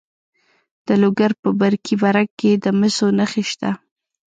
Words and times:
د 0.87 0.89
لوګر 1.01 1.31
په 1.41 1.49
برکي 1.59 1.95
برک 2.03 2.29
کې 2.39 2.51
د 2.63 2.65
مسو 2.79 3.07
نښې 3.17 3.43
شته. 3.51 3.69